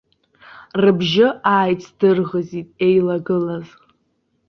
[0.81, 3.67] Рыбжьы ааицдырӷызит еилагылаз.